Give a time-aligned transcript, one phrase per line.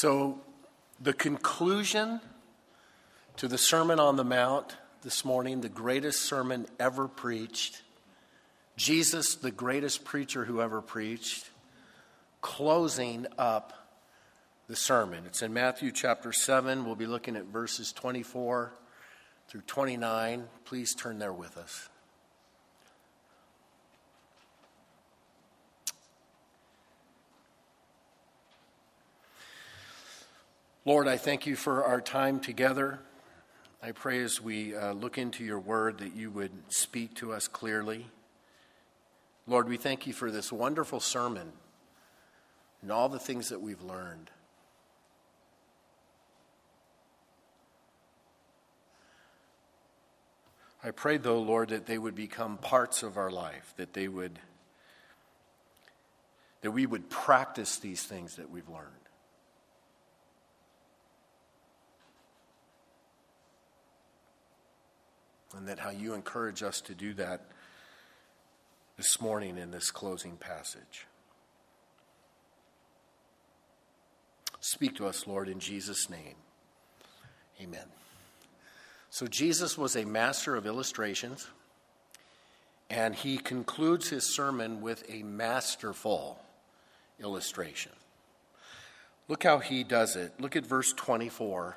[0.00, 0.40] So,
[0.98, 2.22] the conclusion
[3.36, 7.82] to the Sermon on the Mount this morning, the greatest sermon ever preached,
[8.78, 11.50] Jesus, the greatest preacher who ever preached,
[12.40, 13.90] closing up
[14.68, 15.24] the sermon.
[15.26, 16.86] It's in Matthew chapter 7.
[16.86, 18.72] We'll be looking at verses 24
[19.48, 20.48] through 29.
[20.64, 21.90] Please turn there with us.
[30.90, 32.98] Lord, I thank you for our time together.
[33.80, 37.46] I pray as we uh, look into your word that you would speak to us
[37.46, 38.08] clearly.
[39.46, 41.52] Lord, we thank you for this wonderful sermon
[42.82, 44.32] and all the things that we've learned.
[50.82, 54.40] I pray, though, Lord, that they would become parts of our life, that they would,
[56.62, 59.09] that we would practice these things that we've learned.
[65.56, 67.42] And that how you encourage us to do that
[68.96, 71.06] this morning in this closing passage.
[74.60, 76.34] Speak to us, Lord, in Jesus' name.
[77.62, 77.86] Amen.
[79.08, 81.48] So, Jesus was a master of illustrations,
[82.88, 86.38] and he concludes his sermon with a masterful
[87.18, 87.92] illustration.
[89.28, 90.32] Look how he does it.
[90.40, 91.76] Look at verse 24.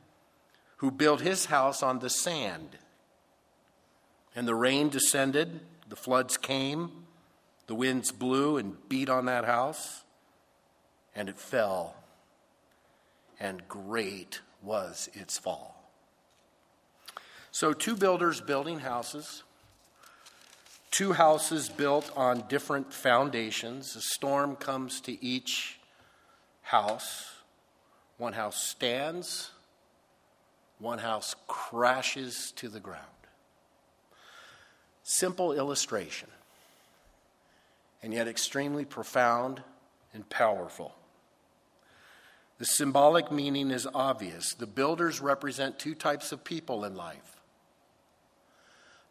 [0.81, 2.69] who built his house on the sand.
[4.35, 7.05] And the rain descended, the floods came,
[7.67, 10.01] the winds blew and beat on that house,
[11.15, 11.97] and it fell.
[13.39, 15.91] And great was its fall.
[17.51, 19.43] So, two builders building houses,
[20.89, 23.95] two houses built on different foundations.
[23.95, 25.79] A storm comes to each
[26.63, 27.35] house.
[28.17, 29.51] One house stands,
[30.81, 33.05] one house crashes to the ground.
[35.03, 36.29] Simple illustration,
[38.01, 39.61] and yet extremely profound
[40.13, 40.95] and powerful.
[42.57, 44.53] The symbolic meaning is obvious.
[44.53, 47.39] The builders represent two types of people in life.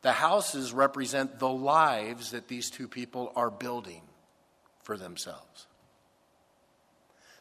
[0.03, 4.03] The houses represent the lives that these two people are building
[4.83, 5.67] for themselves.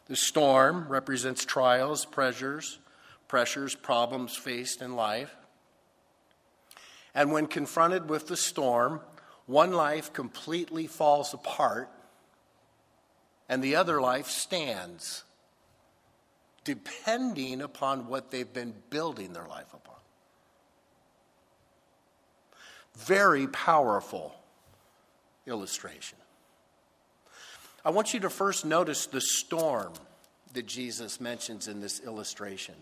[0.06, 2.80] The storm represents trials, pressures,
[3.30, 5.32] pressures, problems faced in life.
[7.14, 9.00] And when confronted with the storm,
[9.46, 11.88] one life completely falls apart
[13.48, 15.22] and the other life stands,
[16.64, 19.94] depending upon what they've been building their life upon.
[22.96, 24.34] Very powerful
[25.46, 26.18] illustration.
[27.84, 29.92] I want you to first notice the storm
[30.52, 32.74] that Jesus mentions in this illustration.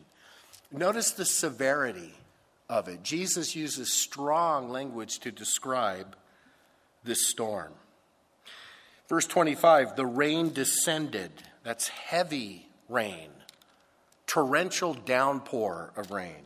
[0.71, 2.15] Notice the severity
[2.69, 3.03] of it.
[3.03, 6.17] Jesus uses strong language to describe
[7.05, 7.73] this storm.
[9.09, 11.31] Verse 25 the rain descended.
[11.65, 13.31] That's heavy rain,
[14.27, 16.45] torrential downpour of rain.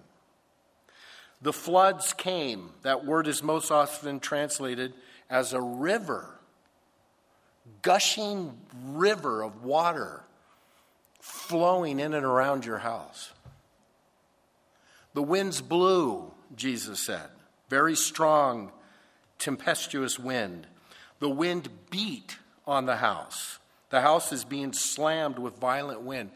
[1.41, 2.71] The floods came.
[2.83, 4.95] That word is most often translated
[5.29, 6.39] as a river,
[7.83, 10.23] gushing river of water
[11.21, 13.33] flowing in and around your house.
[15.15, 17.29] The winds blew, Jesus said,
[17.69, 18.73] very strong,
[19.39, 20.67] tempestuous wind.
[21.19, 22.37] The wind beat
[22.67, 23.59] on the house.
[23.91, 26.31] The house is being slammed with violent wind.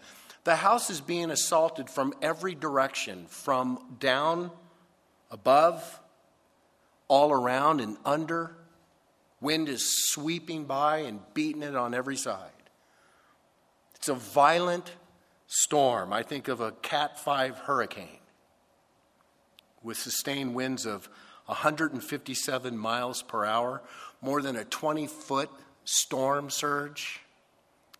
[0.44, 4.50] The house is being assaulted from every direction, from down,
[5.30, 6.00] above,
[7.08, 8.56] all around, and under.
[9.40, 12.50] Wind is sweeping by and beating it on every side.
[13.94, 14.92] It's a violent
[15.46, 16.12] storm.
[16.12, 18.18] I think of a Cat 5 hurricane
[19.86, 21.08] with sustained winds of
[21.46, 23.80] 157 miles per hour,
[24.20, 25.48] more than a 20 foot
[25.84, 27.20] storm surge,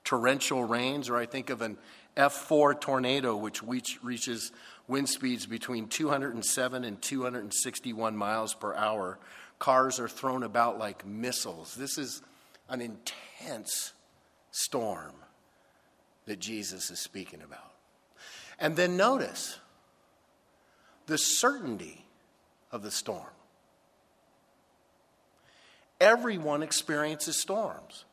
[0.05, 1.79] torrential rains, or I think of an
[2.17, 3.63] F4 tornado, which
[4.03, 4.51] reaches
[4.89, 9.19] wind speeds between 207 and 261 miles per hour.
[9.59, 11.77] Cars are thrown about like missiles.
[11.77, 12.21] This is
[12.69, 13.93] an intense
[14.51, 15.13] storm
[16.27, 17.73] that Jesus is speaking about.
[18.59, 19.61] And then notice
[21.07, 22.05] the certainty
[22.73, 23.27] of the storm.
[26.01, 28.05] Everyone experiences storms.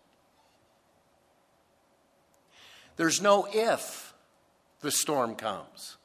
[2.95, 4.13] There's no if
[4.81, 5.97] the storm comes.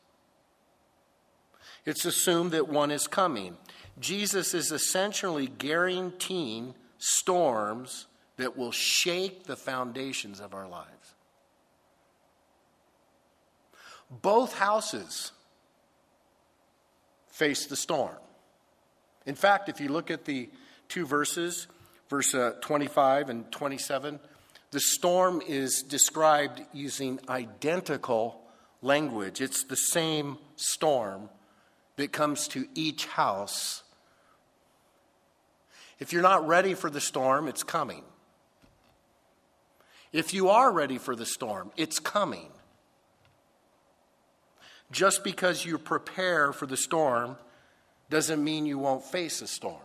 [1.85, 3.57] It's assumed that one is coming.
[4.01, 8.07] Jesus is essentially guaranteeing storms
[8.37, 11.15] that will shake the foundations of our lives.
[14.11, 15.33] Both houses
[17.39, 18.17] face the storm.
[19.25, 20.51] In fact, if you look at the
[20.89, 21.69] two verses,
[22.11, 24.19] verse uh, 25 and 27,
[24.73, 28.41] the storm is described using identical
[28.83, 29.41] language.
[29.41, 31.31] It's the same storm
[31.95, 33.85] that comes to each house.
[36.01, 38.03] If you're not ready for the storm, it's coming.
[40.13, 42.51] If you are ready for the storm, it's coming.
[44.91, 47.37] Just because you prepare for the storm
[48.11, 49.81] doesn't mean you won't face a storm.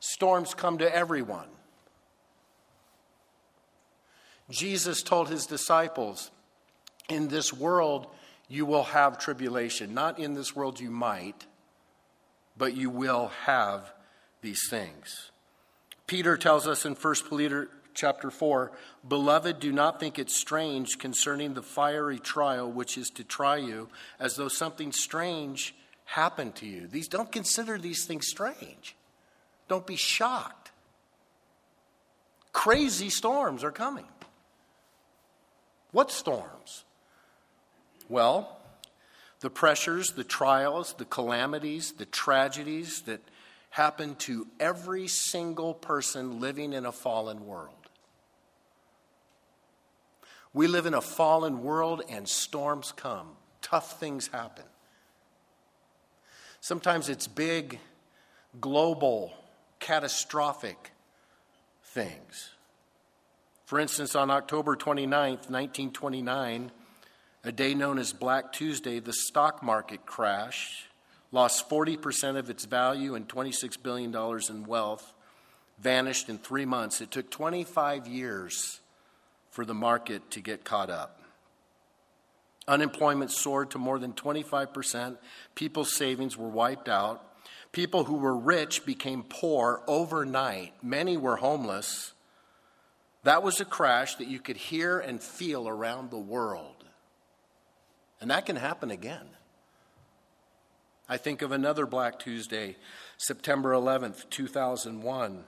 [0.00, 1.48] Storms come to everyone.
[4.50, 6.30] Jesus told his disciples,
[7.08, 8.06] In this world
[8.48, 9.92] you will have tribulation.
[9.92, 11.46] Not in this world you might,
[12.56, 13.92] but you will have
[14.40, 15.30] these things.
[16.06, 18.70] Peter tells us in 1 Peter chapter 4
[19.06, 23.88] Beloved, do not think it strange concerning the fiery trial which is to try you,
[24.20, 25.74] as though something strange
[26.04, 26.86] happened to you.
[26.86, 28.96] These don't consider these things strange.
[29.68, 30.70] Don't be shocked.
[32.52, 34.06] Crazy storms are coming.
[35.90, 36.84] What storms?
[38.08, 38.58] Well,
[39.40, 43.20] the pressures, the trials, the calamities, the tragedies that
[43.70, 47.77] happen to every single person living in a fallen world.
[50.54, 53.28] We live in a fallen world and storms come,
[53.60, 54.64] tough things happen.
[56.60, 57.78] Sometimes it's big,
[58.60, 59.32] global,
[59.78, 60.92] catastrophic
[61.82, 62.50] things.
[63.64, 66.70] For instance, on October 29th, 1929,
[67.44, 70.86] a day known as Black Tuesday, the stock market crashed,
[71.30, 74.14] lost 40% of its value and $26 billion
[74.48, 75.14] in wealth,
[75.78, 77.00] vanished in three months.
[77.00, 78.80] It took 25 years
[79.58, 81.20] for the market to get caught up.
[82.68, 85.16] Unemployment soared to more than 25%.
[85.56, 87.24] People's savings were wiped out.
[87.72, 90.74] People who were rich became poor overnight.
[90.80, 92.12] Many were homeless.
[93.24, 96.84] That was a crash that you could hear and feel around the world.
[98.20, 99.26] And that can happen again.
[101.08, 102.76] I think of another Black Tuesday,
[103.16, 105.42] September 11th, 2001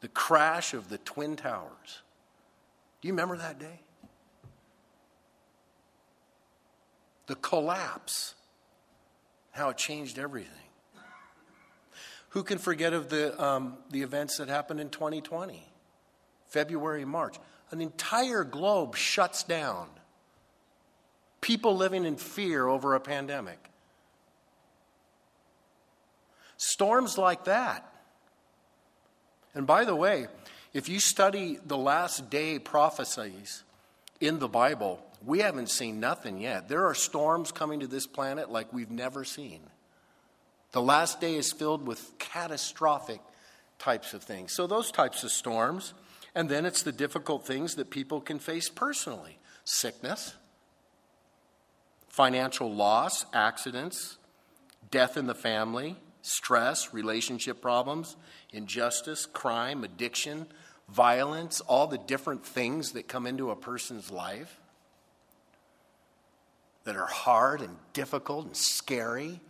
[0.00, 2.02] the crash of the Twin Towers.
[3.00, 3.80] Do you remember that day?
[7.26, 8.34] The collapse,
[9.52, 10.50] how it changed everything.
[12.30, 15.66] Who can forget of the, um, the events that happened in 2020?
[16.48, 17.36] February, March.
[17.70, 19.88] An entire globe shuts down.
[21.40, 23.58] People living in fear over a pandemic.
[26.56, 27.89] Storms like that
[29.54, 30.26] and by the way,
[30.72, 33.64] if you study the last day prophecies
[34.20, 36.68] in the Bible, we haven't seen nothing yet.
[36.68, 39.60] There are storms coming to this planet like we've never seen.
[40.72, 43.20] The last day is filled with catastrophic
[43.78, 44.52] types of things.
[44.52, 45.94] So, those types of storms.
[46.34, 50.34] And then it's the difficult things that people can face personally sickness,
[52.08, 54.16] financial loss, accidents,
[54.90, 58.16] death in the family, stress, relationship problems,
[58.52, 60.46] injustice, crime, addiction,
[60.88, 64.58] violence, all the different things that come into a person's life
[66.84, 69.40] that are hard and difficult and scary.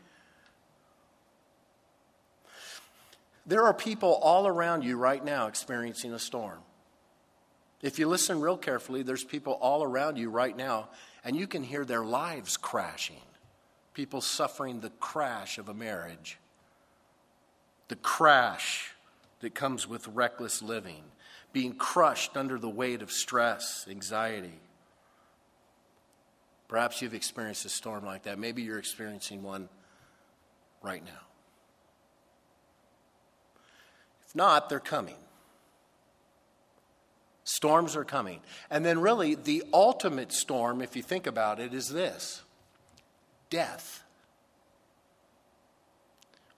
[3.46, 6.58] There are people all around you right now experiencing a storm.
[7.82, 10.90] If you listen real carefully, there's people all around you right now,
[11.24, 13.16] and you can hear their lives crashing.
[13.94, 16.38] People suffering the crash of a marriage
[17.90, 18.94] the crash
[19.40, 21.02] that comes with reckless living,
[21.52, 24.60] being crushed under the weight of stress, anxiety.
[26.68, 28.38] Perhaps you've experienced a storm like that.
[28.38, 29.68] Maybe you're experiencing one
[30.82, 31.10] right now.
[34.28, 35.16] If not, they're coming.
[37.42, 38.38] Storms are coming.
[38.70, 42.42] And then, really, the ultimate storm, if you think about it, is this
[43.50, 44.04] death.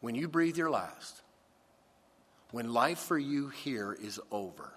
[0.03, 1.22] When you breathe your last,
[2.53, 4.73] when life for you here is over,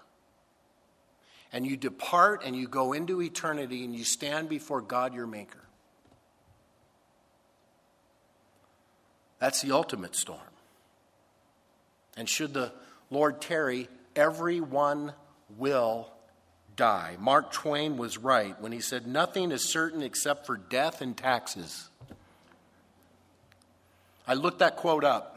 [1.52, 5.62] and you depart and you go into eternity and you stand before God your Maker.
[9.38, 10.40] That's the ultimate storm.
[12.16, 12.72] And should the
[13.10, 15.12] Lord tarry, everyone
[15.56, 16.10] will
[16.74, 17.16] die.
[17.20, 21.88] Mark Twain was right when he said, Nothing is certain except for death and taxes.
[24.26, 25.35] I looked that quote up.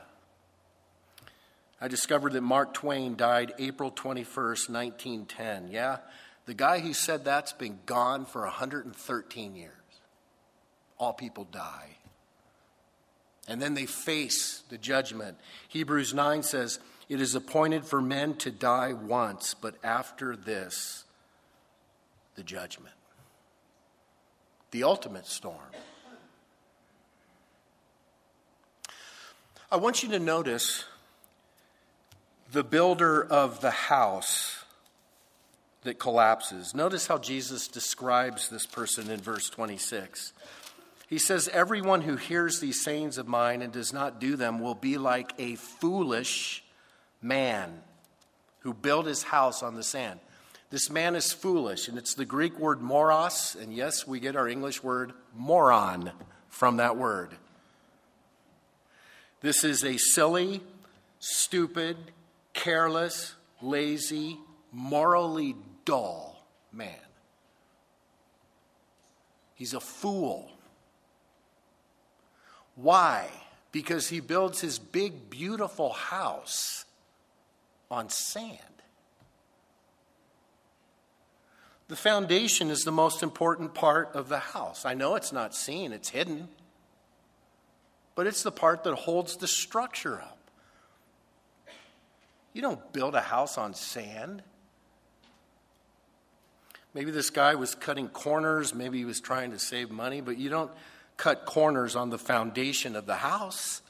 [1.81, 5.69] I discovered that Mark Twain died April 21st, 1910.
[5.71, 5.98] Yeah,
[6.45, 9.71] the guy who said that's been gone for 113 years.
[10.98, 11.98] All people die.
[13.48, 15.38] And then they face the judgment.
[15.69, 21.05] Hebrews 9 says, It is appointed for men to die once, but after this,
[22.36, 22.95] the judgment.
[24.71, 25.55] The ultimate storm.
[29.71, 30.86] I want you to notice
[32.51, 34.63] the builder of the house
[35.84, 36.74] that collapses.
[36.74, 40.34] Notice how Jesus describes this person in verse 26.
[41.08, 44.75] He says, Everyone who hears these sayings of mine and does not do them will
[44.75, 46.63] be like a foolish
[47.22, 47.82] man
[48.60, 50.20] who built his house on the sand.
[50.70, 54.48] This man is foolish, and it's the Greek word moros, and yes, we get our
[54.48, 56.12] English word moron
[56.50, 57.32] from that word.
[59.41, 60.62] This is a silly,
[61.20, 61.98] stupid,
[62.60, 64.38] careless, lazy,
[64.74, 66.94] morally dull man.
[69.56, 70.51] He's a fool.
[72.75, 73.30] Why?
[73.72, 76.86] Because he builds his big, beautiful house
[77.89, 78.58] on sand.
[81.88, 84.86] The foundation is the most important part of the house.
[84.86, 86.50] I know it's not seen, it's hidden,
[88.16, 90.38] but it's the part that holds the structure up.
[92.53, 94.44] You don't build a house on sand.
[96.94, 100.50] Maybe this guy was cutting corners, maybe he was trying to save money, but you
[100.50, 100.72] don't
[101.18, 103.82] cut corners on the foundation of the house.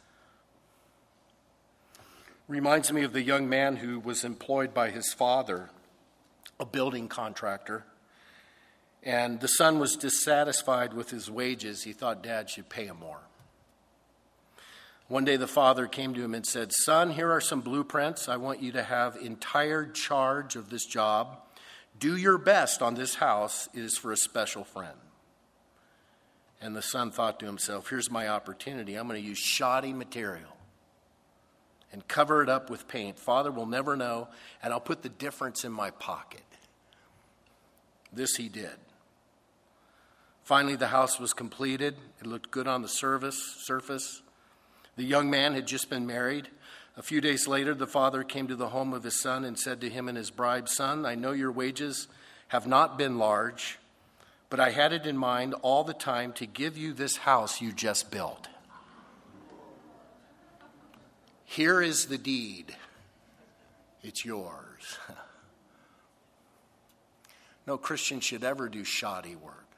[2.47, 5.69] Reminds me of the young man who was employed by his father,
[6.59, 7.85] a building contractor.
[9.03, 11.83] And the son was dissatisfied with his wages.
[11.83, 13.21] He thought dad should pay him more.
[15.09, 18.29] One day the father came to him and said, Son, here are some blueprints.
[18.29, 21.39] I want you to have entire charge of this job.
[21.97, 23.67] Do your best on this house.
[23.73, 24.95] It is for a special friend.
[26.61, 28.95] And the son thought to himself, Here's my opportunity.
[28.95, 30.55] I'm going to use shoddy material
[31.91, 33.17] and cover it up with paint.
[33.17, 34.27] Father will never know,
[34.61, 36.43] and I'll put the difference in my pocket.
[38.13, 38.75] This he did.
[40.43, 41.95] Finally, the house was completed.
[42.19, 43.55] It looked good on the surface.
[43.65, 44.21] surface.
[44.99, 46.49] The young man had just been married.
[46.97, 49.79] A few days later, the father came to the home of his son and said
[49.79, 52.09] to him and his bride, Son, I know your wages
[52.49, 53.79] have not been large,
[54.49, 57.71] but I had it in mind all the time to give you this house you
[57.71, 58.49] just built.
[61.45, 62.75] Here is the deed,
[64.03, 64.97] it's yours.
[67.65, 69.68] No Christian should ever do shoddy work.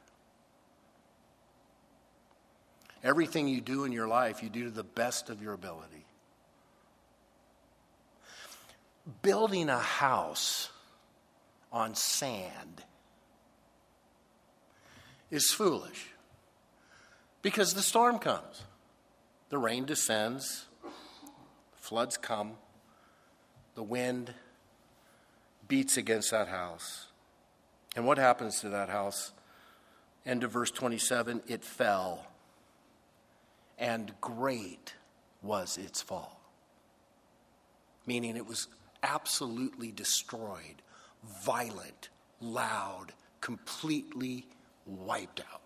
[3.03, 6.05] Everything you do in your life, you do to the best of your ability.
[9.21, 10.69] Building a house
[11.71, 12.83] on sand
[15.31, 16.09] is foolish
[17.41, 18.63] because the storm comes,
[19.49, 20.65] the rain descends,
[21.75, 22.53] floods come,
[23.73, 24.33] the wind
[25.67, 27.07] beats against that house.
[27.95, 29.31] And what happens to that house?
[30.25, 32.27] End of verse 27 it fell
[33.81, 34.93] and great
[35.41, 36.39] was its fall.
[38.05, 38.67] Meaning it was
[39.01, 40.81] absolutely destroyed,
[41.43, 42.09] violent,
[42.39, 43.07] loud,
[43.41, 44.45] completely
[44.85, 45.61] wiped out.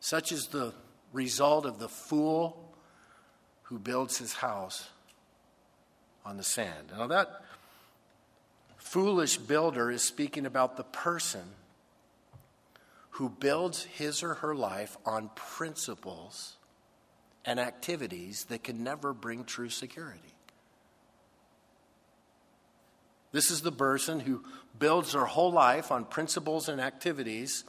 [0.00, 0.74] Such is the
[1.12, 2.74] result of the fool
[3.62, 4.88] who builds his house
[6.24, 6.92] on the sand.
[6.96, 7.42] Now, that
[8.76, 11.42] foolish builder is speaking about the person
[13.16, 16.56] who builds his or her life on principles
[17.46, 20.20] and activities that can never bring true security.
[23.32, 24.44] This is the person who
[24.78, 27.64] builds their whole life on principles and activities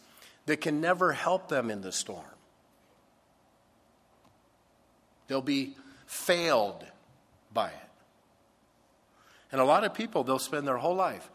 [0.47, 2.25] that can never help them in the storm.
[5.29, 5.77] They'll be
[6.07, 6.85] failed
[7.53, 7.89] by it.
[9.53, 11.29] And a lot of people, they'll spend their whole life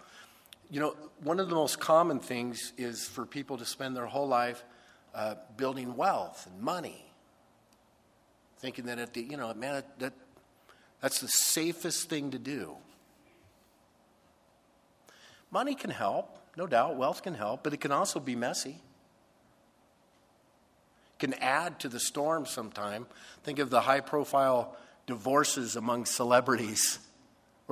[0.73, 4.27] you know, one of the most common things is for people to spend their whole
[4.27, 4.65] life
[5.15, 7.05] uh, building wealth and money,
[8.57, 10.15] thinking that at the, you know, man, that,
[11.03, 12.75] that's the safest thing to do.
[15.51, 18.79] Money can help, no doubt, wealth can help, but it can also be messy.
[21.19, 23.07] Can add to the storm sometime.
[23.45, 24.75] Think of the high profile
[25.07, 26.99] divorces among celebrities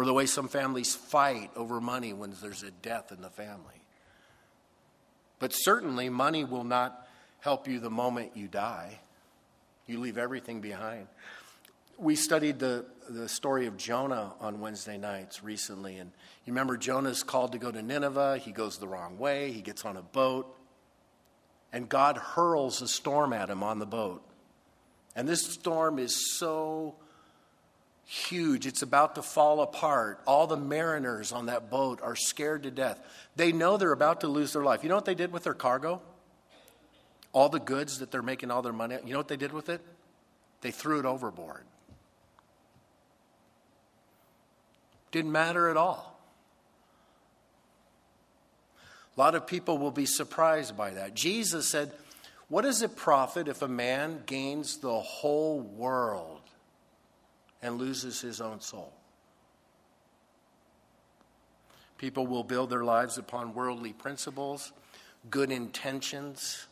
[0.00, 3.83] or the way some families fight over money when there's a death in the family.
[5.38, 7.07] But certainly, money will not
[7.40, 8.99] help you the moment you die.
[9.87, 11.07] You leave everything behind.
[11.99, 16.11] We studied the, the story of Jonah on Wednesday nights recently, and
[16.47, 18.38] you remember Jonah's called to go to Nineveh.
[18.38, 20.47] He goes the wrong way, he gets on a boat,
[21.75, 24.23] and God hurls a storm at him on the boat.
[25.14, 26.95] And this storm is so
[28.11, 28.67] huge.
[28.67, 30.21] It's about to fall apart.
[30.26, 33.00] All the mariners on that boat are scared to death.
[33.37, 34.83] They know they're about to lose their life.
[34.83, 36.02] You know what they did with their cargo?
[37.33, 39.69] All the goods that they're making all their money, you know what they did with
[39.69, 39.81] it?
[40.61, 41.62] They threw it overboard.
[45.12, 46.19] Didn't matter at all.
[49.17, 51.14] A lot of people will be surprised by that.
[51.14, 51.93] Jesus said,
[52.49, 56.40] What does it profit if a man gains the whole world
[57.62, 58.93] and loses his own soul?
[61.99, 64.73] People will build their lives upon worldly principles,
[65.31, 66.67] good intentions,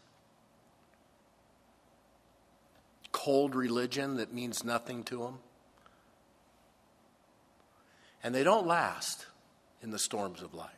[3.13, 5.39] cold religion that means nothing to them.
[8.23, 9.27] And they don't last
[9.83, 10.71] in the storms of life.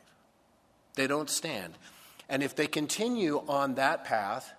[0.95, 1.77] They don't stand.
[2.27, 4.53] And if they continue on that path,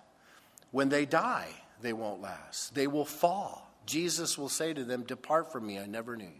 [0.71, 1.49] when they die,
[1.81, 2.73] they won't last.
[2.73, 3.69] They will fall.
[3.85, 6.31] Jesus will say to them, Depart from me, I never knew you.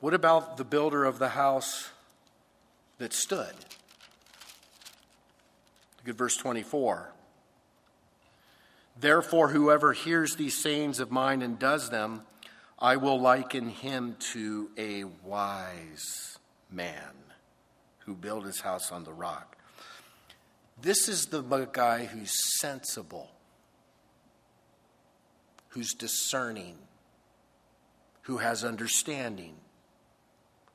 [0.00, 1.90] What about the builder of the house
[2.98, 3.54] that stood?
[5.98, 7.12] Look at verse 24.
[9.00, 12.22] Therefore, whoever hears these sayings of mine and does them,
[12.78, 16.38] I will liken him to a wise
[16.70, 17.14] man
[18.00, 19.57] who built his house on the rock.
[20.80, 23.30] This is the guy who's sensible,
[25.70, 26.76] who's discerning,
[28.22, 29.54] who has understanding,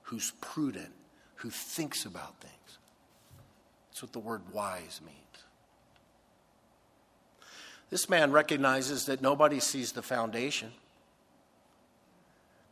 [0.03, 0.91] who's prudent,
[1.35, 2.77] who thinks about things.
[3.89, 5.17] That's what the word wise means.
[7.89, 10.71] This man recognizes that nobody sees the foundation,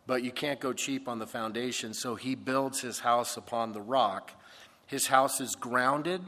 [0.08, 3.82] but you can't go cheap on the foundation, so he builds his house upon the
[3.82, 4.32] rock.
[4.88, 6.22] His house is grounded,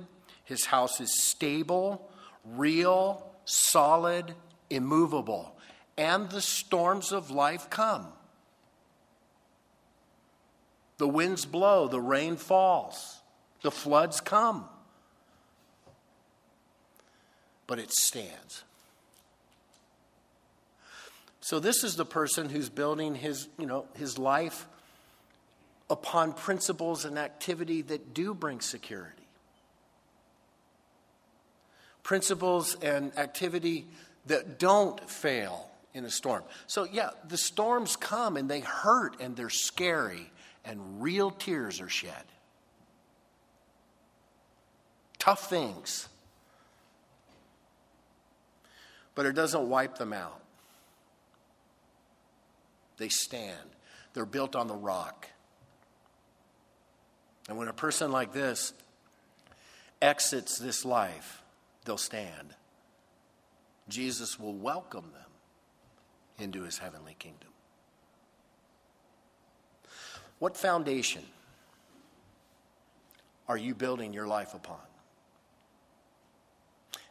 [0.44, 2.10] his house is stable,
[2.46, 4.34] real, solid,
[4.70, 5.56] immovable,
[5.98, 8.08] and the storms of life come.
[10.98, 13.22] The winds blow, the rain falls,
[13.62, 14.66] the floods come.
[17.66, 18.64] But it stands.
[21.40, 24.68] So this is the person who's building his, you know, his life
[25.90, 29.23] upon principles and activity that do bring security.
[32.04, 33.88] Principles and activity
[34.28, 36.44] that don't fail in a storm.
[36.68, 40.32] So, yeah, the storms come and they hurt and they're scary
[40.66, 42.24] and real tears are shed.
[45.20, 46.08] Tough things.
[49.16, 50.39] But it doesn't wipe them out.
[52.98, 53.70] They stand.
[54.13, 55.28] They're built on the rock.
[57.48, 58.74] And when a person like this
[60.02, 61.43] exits this life,
[61.84, 62.56] they'll stand.
[63.89, 67.50] Jesus will welcome them into his heavenly kingdom.
[70.39, 71.24] What foundation
[73.48, 74.80] are you building your life upon?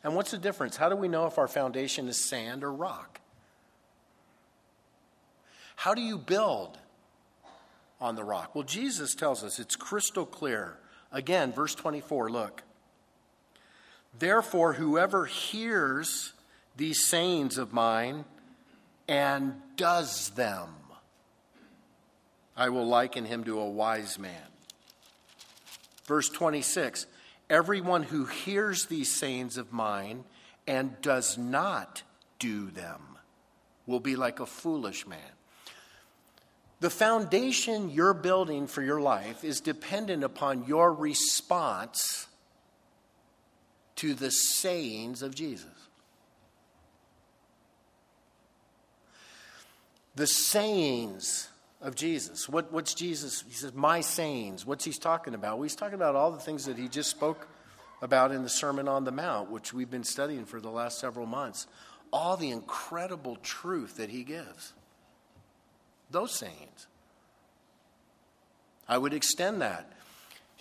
[0.04, 0.76] And what's the difference?
[0.76, 3.20] How do we know if our foundation is sand or rock?
[5.76, 6.78] How do you build
[8.00, 8.54] on the rock?
[8.54, 10.78] Well, Jesus tells us it's crystal clear.
[11.12, 12.62] Again, verse 24, look.
[14.18, 16.33] Therefore, whoever hears
[16.77, 18.25] these sayings of mine
[19.09, 20.68] and does them,
[22.57, 24.46] I will liken him to a wise man.
[26.05, 27.07] Verse 26
[27.51, 30.25] Everyone who hears these sayings of mine
[30.66, 32.03] and does not
[32.38, 33.01] do them
[33.87, 35.33] will be like a foolish man
[36.83, 42.27] the foundation you're building for your life is dependent upon your response
[44.02, 45.70] to the sayings of Jesus.
[50.16, 51.48] The sayings
[51.80, 52.48] of Jesus.
[52.48, 53.44] What, what's Jesus?
[53.46, 54.66] He says, My sayings.
[54.66, 55.58] What's he talking about?
[55.58, 57.46] Well, he's talking about all the things that he just spoke
[58.02, 61.26] about in the Sermon on the Mount, which we've been studying for the last several
[61.26, 61.68] months.
[62.12, 64.72] All the incredible truth that he gives
[66.10, 66.88] those sayings.
[68.88, 69.92] I would extend that.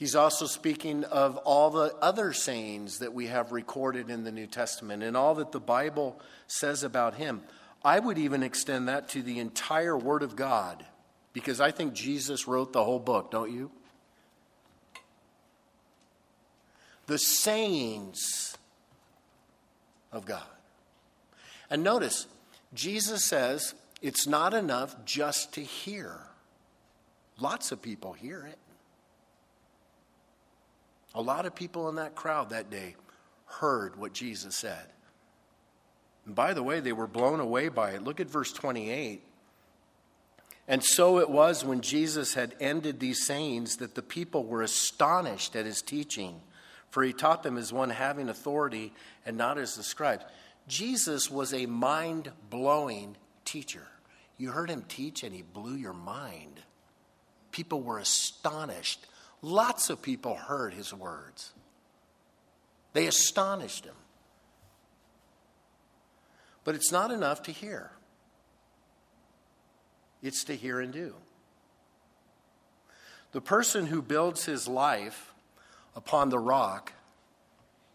[0.01, 4.47] He's also speaking of all the other sayings that we have recorded in the New
[4.47, 7.43] Testament and all that the Bible says about him.
[7.85, 10.83] I would even extend that to the entire Word of God
[11.33, 13.69] because I think Jesus wrote the whole book, don't you?
[17.05, 18.57] The sayings
[20.11, 20.41] of God.
[21.69, 22.25] And notice,
[22.73, 26.21] Jesus says it's not enough just to hear.
[27.39, 28.57] Lots of people hear it.
[31.13, 32.95] A lot of people in that crowd that day
[33.45, 34.85] heard what Jesus said.
[36.25, 38.03] And by the way, they were blown away by it.
[38.03, 39.21] Look at verse 28.
[40.67, 45.55] And so it was when Jesus had ended these sayings that the people were astonished
[45.55, 46.39] at his teaching,
[46.89, 48.93] for he taught them as one having authority
[49.25, 50.23] and not as the scribes.
[50.67, 53.87] Jesus was a mind blowing teacher.
[54.37, 56.61] You heard him teach and he blew your mind.
[57.51, 59.05] People were astonished.
[59.41, 61.51] Lots of people heard his words,
[62.93, 63.95] they astonished him.
[66.63, 67.91] But it's not enough to hear,
[70.21, 71.15] it's to hear and do.
[73.31, 75.33] The person who builds his life
[75.95, 76.93] upon the rock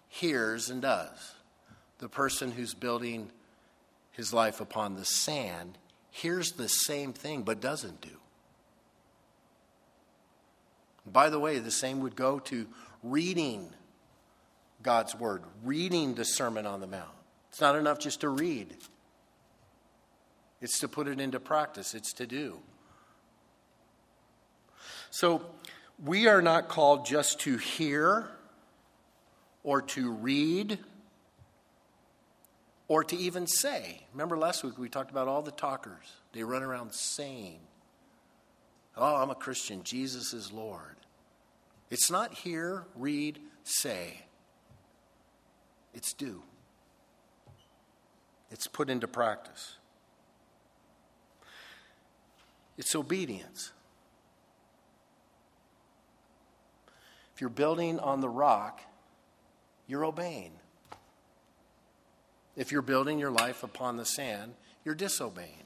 [0.09, 1.35] hears and does.
[1.98, 3.30] The person who's building
[4.12, 5.78] his life upon the sand
[6.11, 8.18] hears the same thing but doesn't do.
[11.07, 12.66] By the way, the same would go to
[13.03, 13.69] reading
[14.83, 17.11] God's word, reading the Sermon on the Mount.
[17.51, 18.77] It's not enough just to read,
[20.61, 22.59] it's to put it into practice, it's to do.
[25.11, 25.42] So,
[26.05, 28.29] we are not called just to hear
[29.62, 30.79] or to read
[32.88, 34.03] or to even say.
[34.12, 36.12] Remember last week we talked about all the talkers.
[36.33, 37.61] They run around saying,
[38.96, 39.82] Oh, I'm a Christian.
[39.82, 40.96] Jesus is Lord.
[41.90, 44.22] It's not hear, read, say.
[45.94, 46.42] It's do.
[48.50, 49.76] It's put into practice.
[52.78, 53.72] It's obedience.
[57.35, 58.80] If you're building on the rock,
[59.87, 60.52] you're obeying.
[62.56, 64.54] If you're building your life upon the sand,
[64.85, 65.64] you're disobeying.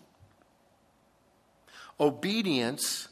[2.01, 3.09] Obedience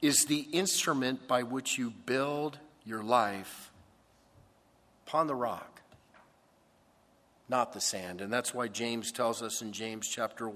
[0.00, 3.72] is the instrument by which you build your life
[5.06, 5.82] upon the rock,
[7.48, 8.20] not the sand.
[8.20, 10.50] And that's why James tells us in James chapter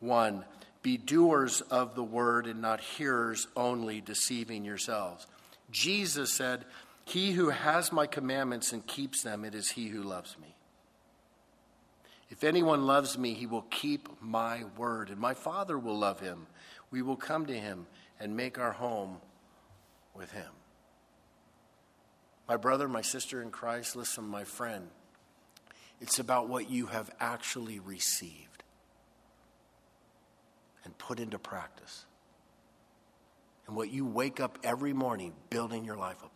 [0.00, 0.44] 1
[0.82, 5.26] be doers of the word and not hearers only, deceiving yourselves.
[5.70, 6.64] Jesus said,
[7.04, 10.54] He who has my commandments and keeps them, it is he who loves me.
[12.30, 16.46] If anyone loves me, he will keep my word, and my Father will love him.
[16.90, 17.86] We will come to him
[18.20, 19.16] and make our home
[20.14, 20.50] with him.
[22.46, 24.88] My brother, my sister in Christ, listen, my friend,
[26.00, 28.62] it's about what you have actually received
[30.84, 32.06] and put into practice,
[33.66, 36.30] and what you wake up every morning building your life upon.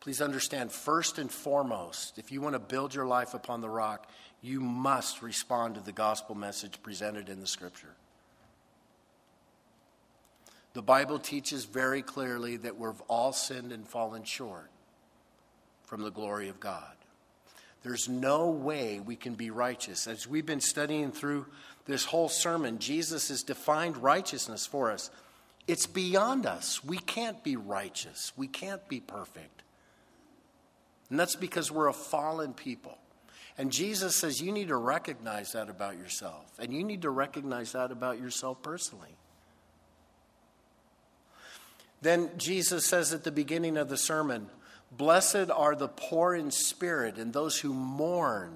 [0.00, 4.08] Please understand, first and foremost, if you want to build your life upon the rock,
[4.40, 7.96] you must respond to the gospel message presented in the scripture.
[10.74, 14.70] The Bible teaches very clearly that we've all sinned and fallen short
[15.84, 16.94] from the glory of God.
[17.84, 20.06] There's no way we can be righteous.
[20.08, 21.46] As we've been studying through
[21.86, 25.10] this whole sermon, Jesus has defined righteousness for us.
[25.68, 26.82] It's beyond us.
[26.82, 29.62] We can't be righteous, we can't be perfect.
[31.10, 32.98] And that's because we're a fallen people.
[33.56, 37.72] And Jesus says you need to recognize that about yourself, and you need to recognize
[37.72, 39.16] that about yourself personally.
[42.04, 44.50] Then Jesus says at the beginning of the sermon,
[44.92, 48.52] Blessed are the poor in spirit and those who mourn.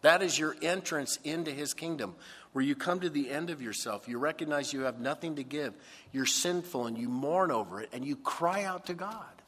[0.00, 2.14] That is your entrance into his kingdom,
[2.54, 4.08] where you come to the end of yourself.
[4.08, 5.74] You recognize you have nothing to give.
[6.12, 9.42] You're sinful and you mourn over it and you cry out to God.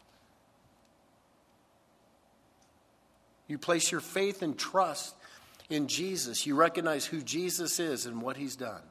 [3.48, 5.14] You place your faith and trust
[5.70, 6.46] in Jesus.
[6.46, 8.82] You recognize who Jesus is and what he's done.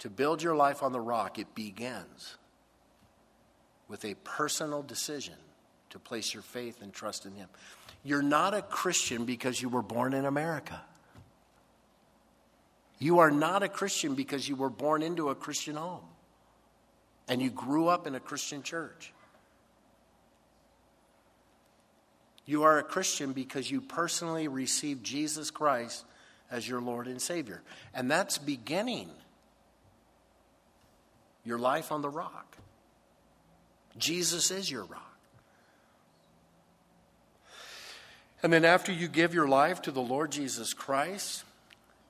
[0.00, 2.36] To build your life on the rock, it begins
[3.88, 5.34] with a personal decision
[5.90, 7.48] to place your faith and trust in him.
[8.04, 10.80] You're not a Christian because you were born in America.
[12.98, 16.04] You are not a Christian because you were born into a Christian home
[17.28, 19.12] and you grew up in a Christian church.
[22.44, 26.04] You are a Christian because you personally received Jesus Christ
[26.50, 27.62] as your Lord and Savior.
[27.92, 29.10] And that's beginning
[31.48, 32.56] your life on the rock.
[33.98, 35.18] Jesus is your rock.
[38.42, 41.44] And then after you give your life to the Lord Jesus Christ,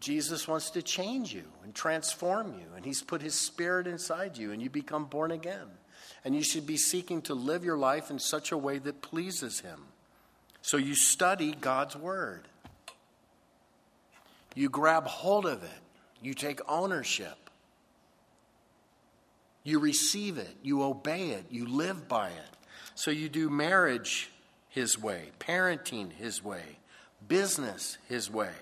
[0.00, 2.66] Jesus wants to change you and transform you.
[2.76, 5.66] And He's put His Spirit inside you, and you become born again.
[6.24, 9.60] And you should be seeking to live your life in such a way that pleases
[9.60, 9.80] Him.
[10.60, 12.46] So you study God's Word,
[14.54, 15.80] you grab hold of it,
[16.20, 17.47] you take ownership,
[19.68, 22.56] you receive it, you obey it, you live by it.
[22.94, 24.30] So you do marriage
[24.78, 26.62] his way, parenting His way,
[27.26, 28.52] business His way,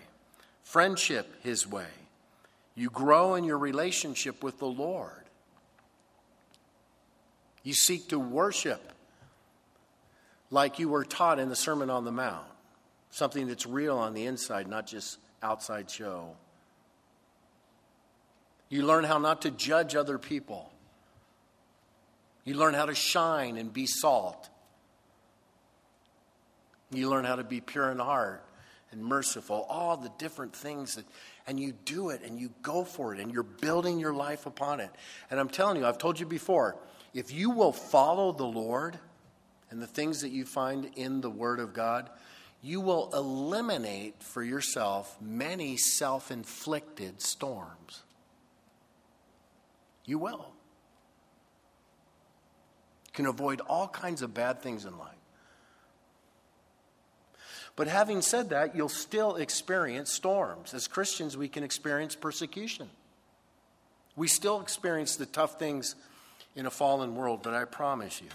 [0.63, 1.91] friendship His way.
[2.75, 5.11] You grow in your relationship with the Lord.
[7.63, 8.93] You seek to worship
[10.51, 12.47] like you were taught in the Sermon on the Mount,
[13.11, 16.37] something that's real on the inside, not just outside show.
[18.69, 20.71] You learn how not to judge other people.
[22.47, 24.49] You learn how to shine and be salt.
[26.93, 28.45] You learn how to be pure in heart
[28.93, 31.05] and merciful, all the different things that,
[31.49, 34.79] and you do it and you go for it and you're building your life upon
[34.79, 34.91] it.
[35.29, 36.77] And I'm telling you, I've told you before,
[37.13, 38.97] if you will follow the Lord
[39.71, 42.09] and the things that you find in the Word of God,
[42.63, 48.03] you will eliminate for yourself many self inflicted storms.
[50.05, 50.56] You will.
[53.17, 55.09] Can avoid all kinds of bad things in life.
[57.75, 60.75] But having said that, you'll still experience storms.
[60.75, 62.91] As Christians, we can experience persecution.
[64.17, 65.95] We still experience the tough things
[66.55, 68.29] in a fallen world, but I promise you,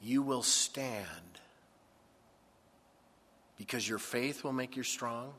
[0.00, 1.06] you will stand
[3.58, 5.32] because your faith will make you strong.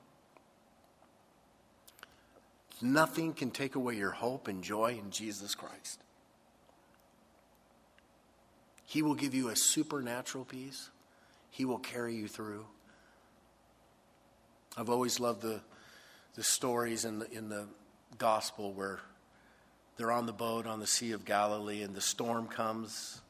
[2.82, 6.02] Nothing can take away your hope and joy in Jesus Christ.
[8.92, 10.90] He will give you a supernatural peace.
[11.50, 12.66] He will carry you through.
[14.76, 15.62] I've always loved the,
[16.36, 17.68] the stories in the, in the
[18.18, 19.00] gospel where
[19.96, 23.22] they're on the boat on the Sea of Galilee and the storm comes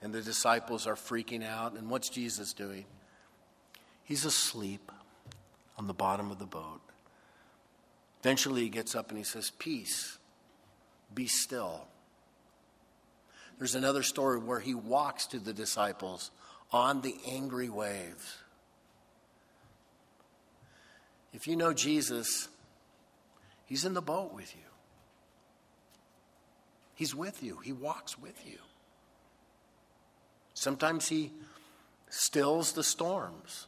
[0.00, 1.74] and the disciples are freaking out.
[1.74, 2.86] And what's Jesus doing?
[4.04, 4.90] He's asleep
[5.76, 6.80] on the bottom of the boat.
[8.22, 10.16] Eventually, he gets up and he says, Peace,
[11.14, 11.88] be still.
[13.58, 16.30] There's another story where he walks to the disciples
[16.72, 18.38] on the angry waves.
[21.32, 22.48] If you know Jesus,
[23.66, 24.62] He's in the boat with you.
[26.94, 28.58] He's with you, He walks with you.
[30.54, 31.32] Sometimes He
[32.08, 33.66] stills the storms.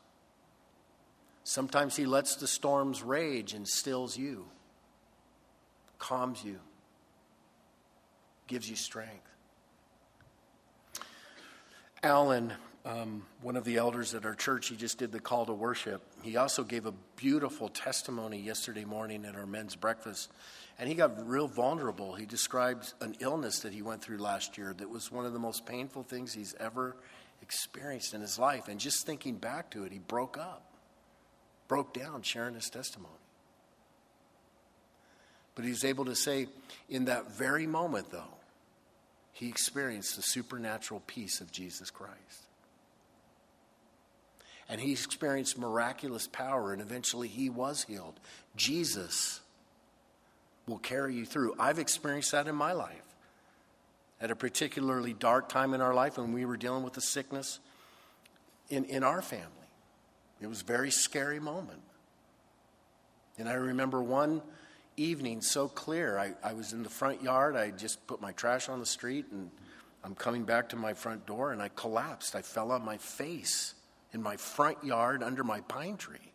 [1.44, 4.46] Sometimes He lets the storms rage and stills you,
[5.98, 6.60] calms you,
[8.46, 9.29] gives you strength.
[12.02, 12.52] Alan
[12.84, 16.02] um, one of the elders at our church, he just did the call to worship.
[16.22, 20.30] He also gave a beautiful testimony yesterday morning at our men's breakfast.
[20.78, 22.14] And he got real vulnerable.
[22.14, 25.38] He described an illness that he went through last year that was one of the
[25.38, 26.96] most painful things he's ever
[27.42, 28.68] experienced in his life.
[28.68, 30.64] And just thinking back to it, he broke up,
[31.68, 33.12] broke down, sharing his testimony.
[35.54, 36.46] But he was able to say,
[36.88, 38.39] in that very moment, though,
[39.32, 42.46] he experienced the supernatural peace of Jesus Christ
[44.70, 48.20] and he experienced miraculous power, and eventually he was healed.
[48.54, 49.40] Jesus
[50.68, 51.56] will carry you through.
[51.58, 53.02] I've experienced that in my life.
[54.20, 57.58] At a particularly dark time in our life when we were dealing with the sickness
[58.68, 59.46] in, in our family,
[60.40, 61.82] it was a very scary moment.
[63.38, 64.40] And I remember one
[64.96, 66.18] evening so clear.
[66.18, 69.26] I, I was in the front yard, I just put my trash on the street,
[69.30, 69.50] and
[70.04, 72.34] I'm coming back to my front door, and I collapsed.
[72.34, 73.74] I fell on my face
[74.12, 76.32] in my front yard under my pine tree,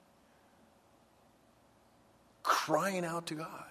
[2.43, 3.63] crying out to God.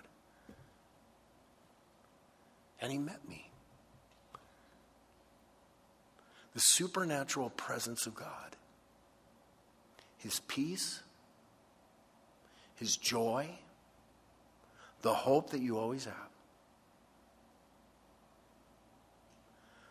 [2.81, 3.51] And He met me.
[6.55, 8.57] The supernatural presence of God,
[10.19, 11.01] His peace,
[12.77, 13.49] His joy,
[15.05, 16.31] the hope that you always have.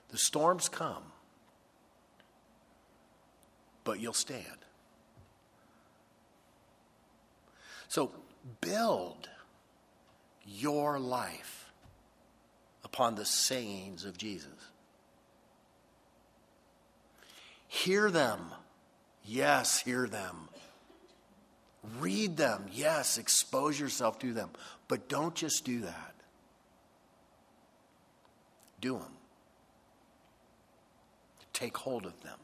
[0.10, 1.04] The storms come
[3.84, 4.46] but you'll stand.
[7.88, 8.12] So
[8.62, 9.30] build
[10.46, 11.72] your life
[12.84, 14.50] upon the sayings of Jesus.
[17.68, 18.40] Hear them.
[19.24, 20.50] Yes, hear them.
[22.00, 24.50] Read them, yes, expose yourself to them,
[24.88, 26.16] but don't just do that.
[28.80, 29.12] Do them.
[31.52, 32.38] Take hold of them.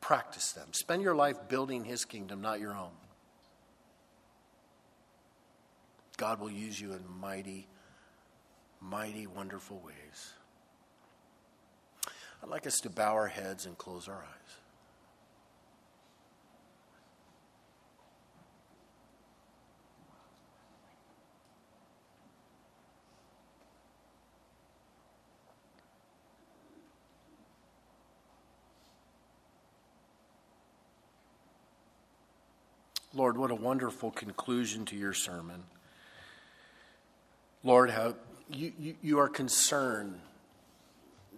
[0.00, 0.68] Practice them.
[0.72, 2.92] Spend your life building His kingdom, not your own.
[6.16, 7.68] God will use you in mighty,
[8.80, 10.32] mighty, wonderful ways.
[12.42, 14.57] I'd like us to bow our heads and close our eyes.
[33.18, 35.64] Lord, what a wonderful conclusion to your sermon.
[37.64, 38.14] Lord, how
[38.48, 40.20] you, you, you, are concerned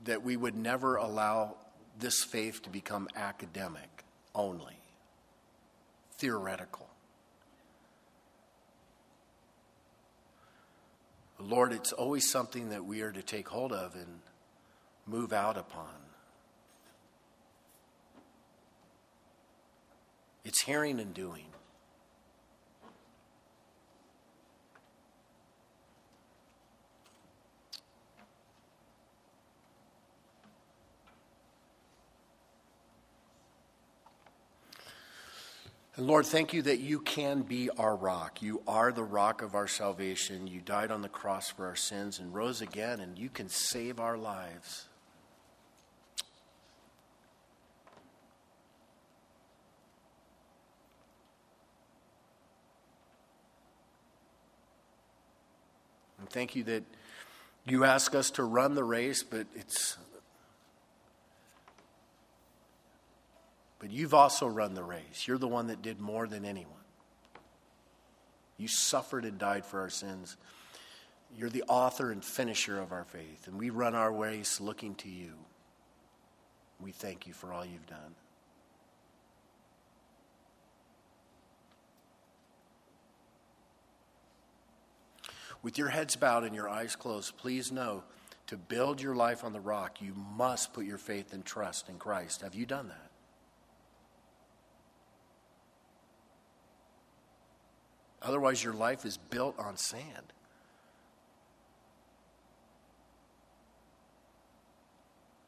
[0.04, 1.56] that we would never allow
[1.98, 4.76] this faith to become academic only,
[6.18, 6.86] theoretical.
[11.38, 14.20] Lord, it's always something that we are to take hold of and
[15.06, 15.88] move out upon.
[20.44, 21.49] It's hearing and doing.
[36.00, 38.40] And Lord, thank you that you can be our rock.
[38.40, 40.46] You are the rock of our salvation.
[40.46, 44.00] You died on the cross for our sins and rose again, and you can save
[44.00, 44.88] our lives.
[56.18, 56.84] And thank you that
[57.66, 59.98] you ask us to run the race, but it's
[63.80, 65.26] But you've also run the race.
[65.26, 66.74] You're the one that did more than anyone.
[68.58, 70.36] You suffered and died for our sins.
[71.36, 73.48] You're the author and finisher of our faith.
[73.48, 75.32] And we run our race looking to you.
[76.78, 78.14] We thank you for all you've done.
[85.62, 88.02] With your heads bowed and your eyes closed, please know
[88.46, 91.98] to build your life on the rock, you must put your faith and trust in
[91.98, 92.42] Christ.
[92.42, 93.09] Have you done that?
[98.22, 100.32] Otherwise, your life is built on sand.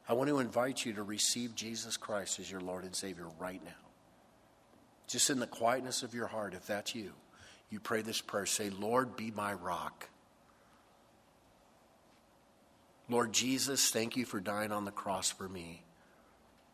[0.07, 3.63] I want to invite you to receive Jesus Christ as your Lord and Savior right
[3.63, 3.71] now.
[5.07, 7.13] Just in the quietness of your heart, if that's you,
[7.69, 8.45] you pray this prayer.
[8.45, 10.09] Say, Lord, be my rock.
[13.09, 15.83] Lord Jesus, thank you for dying on the cross for me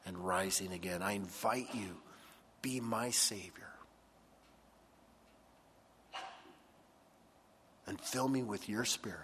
[0.05, 1.01] and rising again.
[1.01, 1.97] I invite you,
[2.61, 3.68] be my Savior.
[7.89, 9.17] And fill me with your spirit.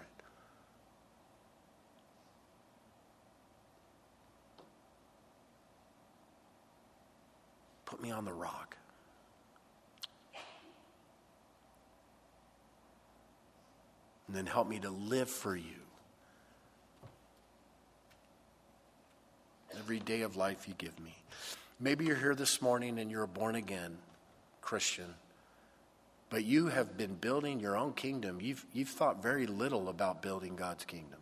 [7.86, 8.76] Put me on the rock.
[14.28, 15.64] And then help me to live for you.
[19.78, 21.16] Every day of life you give me.
[21.80, 23.98] Maybe you're here this morning and you're a born again
[24.62, 25.14] Christian
[26.30, 28.40] but you have been building your own kingdom.
[28.42, 31.20] You've, you've thought very little about building God's kingdom.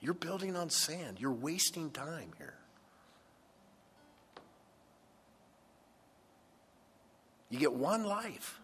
[0.00, 1.18] You're building on sand.
[1.20, 2.54] You're wasting time here.
[7.50, 8.60] You get one life.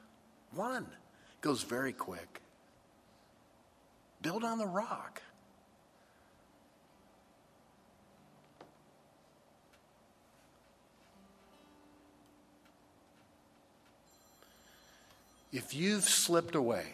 [0.53, 0.85] One.
[0.85, 2.41] It goes very quick.
[4.23, 5.21] Build on the rock.
[15.57, 16.85] If you've slipped away,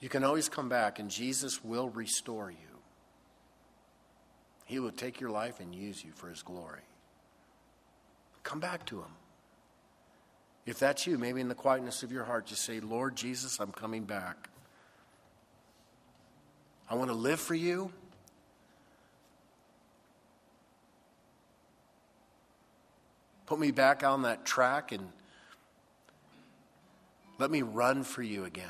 [0.00, 2.78] you can always come back and Jesus will restore you.
[4.64, 6.80] He will take your life and use you for his glory.
[8.44, 9.12] Come back to him.
[10.64, 13.72] If that's you, maybe in the quietness of your heart, just say, Lord Jesus, I'm
[13.72, 14.48] coming back.
[16.88, 17.92] I want to live for you.
[23.46, 25.08] Put me back on that track and
[27.38, 28.68] let me run for you again.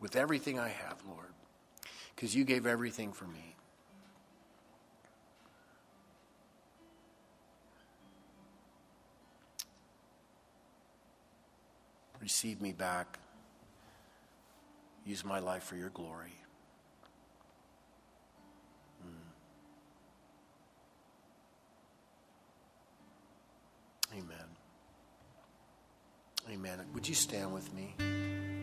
[0.00, 1.32] With everything I have, Lord,
[2.14, 3.56] because you gave everything for me.
[12.20, 13.18] Receive me back
[15.04, 16.32] Use my life for your glory.
[24.16, 24.46] Amen.
[26.50, 26.80] Amen.
[26.94, 27.94] Would you stand with me?